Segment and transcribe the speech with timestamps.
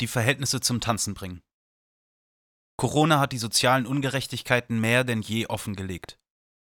[0.00, 1.42] die Verhältnisse zum Tanzen bringen.
[2.76, 6.18] Corona hat die sozialen Ungerechtigkeiten mehr denn je offengelegt.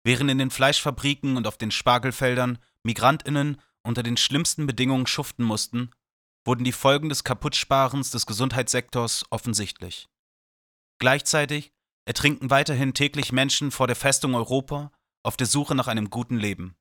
[0.05, 5.91] Während in den Fleischfabriken und auf den Spargelfeldern Migrantinnen unter den schlimmsten Bedingungen schuften mussten,
[6.45, 10.09] wurden die Folgen des Kaputtsparens des Gesundheitssektors offensichtlich.
[10.99, 11.73] Gleichzeitig
[12.05, 16.77] ertrinken weiterhin täglich Menschen vor der Festung Europa auf der Suche nach einem guten Leben.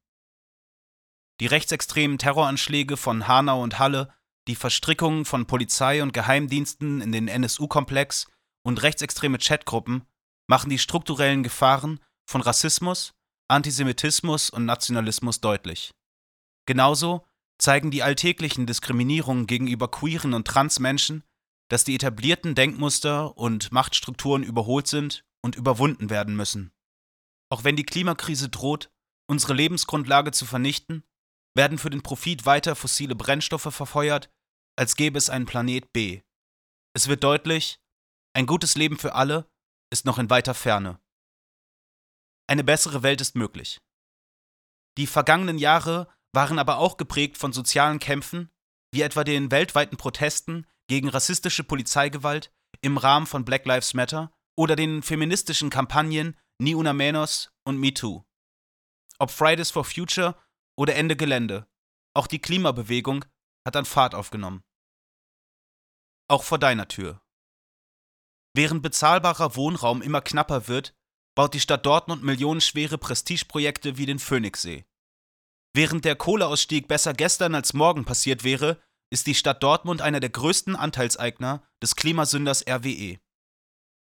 [1.39, 4.13] Die rechtsextremen Terroranschläge von Hanau und Halle,
[4.47, 8.27] die Verstrickungen von Polizei und Geheimdiensten in den NSU-Komplex
[8.63, 10.05] und rechtsextreme Chatgruppen
[10.47, 13.13] machen die strukturellen Gefahren von Rassismus,
[13.47, 15.91] Antisemitismus und Nationalismus deutlich.
[16.65, 17.25] Genauso
[17.57, 21.23] zeigen die alltäglichen Diskriminierungen gegenüber queeren und trans Menschen,
[21.69, 26.71] dass die etablierten Denkmuster und Machtstrukturen überholt sind und überwunden werden müssen.
[27.49, 28.91] Auch wenn die Klimakrise droht,
[29.27, 31.03] unsere Lebensgrundlage zu vernichten,
[31.55, 34.29] werden für den Profit weiter fossile Brennstoffe verfeuert,
[34.75, 36.21] als gäbe es einen Planet B.
[36.93, 37.79] Es wird deutlich,
[38.33, 39.49] ein gutes Leben für alle
[39.91, 40.99] ist noch in weiter Ferne.
[42.47, 43.79] Eine bessere Welt ist möglich.
[44.97, 48.51] Die vergangenen Jahre waren aber auch geprägt von sozialen Kämpfen,
[48.91, 54.75] wie etwa den weltweiten Protesten gegen rassistische Polizeigewalt im Rahmen von Black Lives Matter oder
[54.75, 58.23] den feministischen Kampagnen Ni Una Menos und Me Too.
[59.19, 60.35] Ob Fridays for Future
[60.75, 61.67] oder Ende Gelände,
[62.15, 63.25] auch die Klimabewegung
[63.65, 64.63] hat an Fahrt aufgenommen.
[66.27, 67.21] Auch vor deiner Tür.
[68.53, 70.95] Während bezahlbarer Wohnraum immer knapper wird,
[71.35, 74.85] baut die Stadt Dortmund millionenschwere Prestigeprojekte wie den Phoenixsee.
[75.73, 78.79] Während der Kohleausstieg besser gestern als morgen passiert wäre,
[79.09, 83.19] ist die Stadt Dortmund einer der größten Anteilseigner des Klimasünders RWE.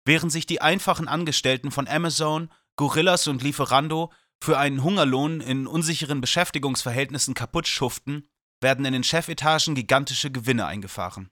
[0.04, 4.12] Während sich die einfachen Angestellten von Amazon, Gorillas und Lieferando
[4.42, 8.28] für einen Hungerlohn in unsicheren Beschäftigungsverhältnissen kaputt schuften,
[8.60, 11.30] werden in den Chefetagen gigantische Gewinne eingefahren.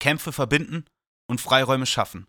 [0.00, 0.84] Kämpfe verbinden
[1.28, 2.26] und Freiräume schaffen.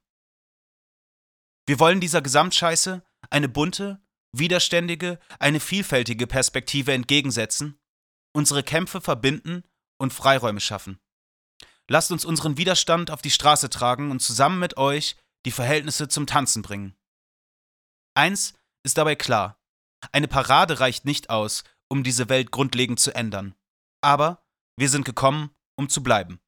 [1.67, 7.79] Wir wollen dieser Gesamtscheiße eine bunte, widerständige, eine vielfältige Perspektive entgegensetzen,
[8.33, 9.63] unsere Kämpfe verbinden
[9.99, 10.99] und Freiräume schaffen.
[11.89, 16.27] Lasst uns unseren Widerstand auf die Straße tragen und zusammen mit euch die Verhältnisse zum
[16.27, 16.95] Tanzen bringen.
[18.15, 18.53] Eins
[18.83, 19.59] ist dabei klar,
[20.11, 23.55] eine Parade reicht nicht aus, um diese Welt grundlegend zu ändern.
[24.01, 24.45] Aber
[24.77, 26.39] wir sind gekommen, um zu bleiben.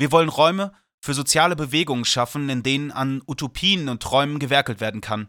[0.00, 0.72] Wir wollen Räume
[1.04, 5.28] für soziale Bewegungen schaffen, in denen an Utopien und Träumen gewerkelt werden kann,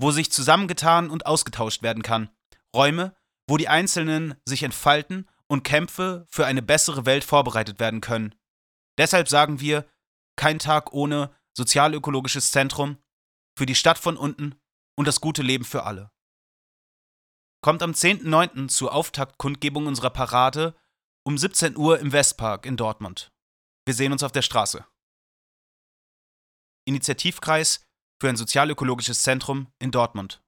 [0.00, 2.28] wo sich zusammengetan und ausgetauscht werden kann,
[2.74, 3.14] Räume,
[3.46, 8.34] wo die Einzelnen sich entfalten und Kämpfe für eine bessere Welt vorbereitet werden können.
[8.98, 9.88] Deshalb sagen wir,
[10.34, 12.98] kein Tag ohne sozialökologisches Zentrum
[13.56, 14.56] für die Stadt von unten
[14.96, 16.10] und das gute Leben für alle.
[17.62, 18.66] Kommt am 10.9.
[18.66, 20.74] zur Auftaktkundgebung unserer Parade
[21.22, 23.30] um 17 Uhr im Westpark in Dortmund.
[23.86, 24.84] Wir sehen uns auf der Straße.
[26.86, 27.82] Initiativkreis
[28.20, 30.42] für ein sozialökologisches Zentrum in Dortmund.